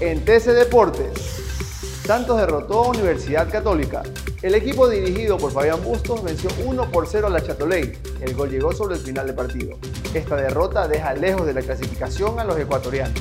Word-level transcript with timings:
en 0.00 0.24
TC 0.24 0.52
Deportes. 0.52 1.12
Santos 2.06 2.40
derrotó 2.40 2.84
a 2.84 2.88
Universidad 2.88 3.50
Católica. 3.50 4.02
El 4.42 4.54
equipo 4.54 4.88
dirigido 4.88 5.36
por 5.36 5.52
Fabián 5.52 5.82
Bustos 5.84 6.24
venció 6.24 6.48
1 6.64 6.90
por 6.90 7.06
0 7.06 7.26
a 7.26 7.30
la 7.30 7.42
Chatoley. 7.42 7.92
El 8.22 8.34
gol 8.34 8.50
llegó 8.50 8.72
sobre 8.72 8.96
el 8.96 9.02
final 9.02 9.26
del 9.26 9.36
partido. 9.36 9.76
Esta 10.14 10.36
derrota 10.36 10.88
deja 10.88 11.12
lejos 11.14 11.46
de 11.46 11.52
la 11.52 11.60
clasificación 11.60 12.40
a 12.40 12.44
los 12.44 12.58
ecuatorianos. 12.58 13.20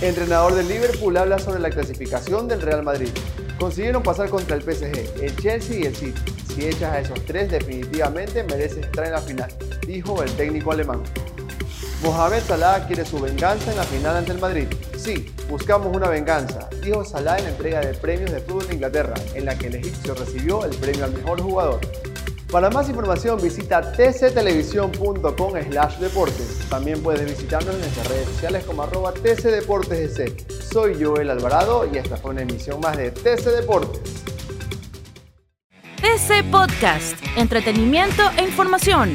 Entrenador 0.00 0.54
del 0.54 0.68
Liverpool 0.68 1.16
habla 1.18 1.38
sobre 1.38 1.60
la 1.60 1.68
clasificación 1.68 2.48
del 2.48 2.62
Real 2.62 2.82
Madrid. 2.82 3.10
Consiguieron 3.58 4.02
pasar 4.02 4.30
contra 4.30 4.56
el 4.56 4.62
PSG, 4.62 5.22
el 5.22 5.36
Chelsea 5.36 5.80
y 5.80 5.82
el 5.82 5.94
City. 5.94 6.20
Si 6.54 6.66
echas 6.66 6.94
a 6.94 7.00
esos 7.00 7.22
tres, 7.26 7.50
definitivamente 7.50 8.42
mereces 8.44 8.86
estar 8.86 9.04
en 9.04 9.12
la 9.12 9.20
final, 9.20 9.52
dijo 9.86 10.22
el 10.22 10.32
técnico 10.32 10.72
alemán. 10.72 11.02
Mohamed 12.02 12.42
Salah 12.42 12.86
quiere 12.86 13.04
su 13.04 13.20
venganza 13.20 13.70
en 13.70 13.76
la 13.76 13.84
final 13.84 14.16
ante 14.16 14.32
el 14.32 14.38
Madrid. 14.38 14.66
Sí, 14.96 15.34
buscamos 15.50 15.94
una 15.94 16.08
venganza, 16.08 16.68
dijo 16.82 17.04
Salah 17.04 17.38
en 17.38 17.44
la 17.44 17.50
entrega 17.50 17.80
de 17.80 17.92
premios 17.94 18.30
de 18.30 18.40
fútbol 18.40 18.66
de 18.68 18.74
Inglaterra, 18.74 19.14
en 19.34 19.44
la 19.44 19.56
que 19.56 19.66
el 19.66 19.74
egipcio 19.76 20.14
recibió 20.14 20.64
el 20.64 20.74
premio 20.76 21.04
al 21.04 21.12
mejor 21.12 21.42
jugador. 21.42 21.80
Para 22.50 22.68
más 22.68 22.88
información 22.88 23.40
visita 23.40 23.92
tctelevisión.com 23.92 25.52
slash 25.70 25.98
deportes. 25.98 26.58
También 26.68 27.00
puedes 27.00 27.24
visitarnos 27.24 27.74
en 27.74 27.80
nuestras 27.80 28.08
redes 28.08 28.26
sociales 28.28 28.64
como 28.64 28.82
arroba. 28.82 29.12
Soy 30.72 31.00
Joel 31.00 31.30
Alvarado 31.30 31.88
y 31.92 31.98
esta 31.98 32.16
fue 32.16 32.32
una 32.32 32.42
emisión 32.42 32.80
más 32.80 32.96
de 32.96 33.12
TC 33.12 33.44
Deportes. 33.50 34.24
TC 36.00 36.50
Podcast, 36.50 37.16
entretenimiento 37.36 38.22
e 38.36 38.44
información, 38.44 39.14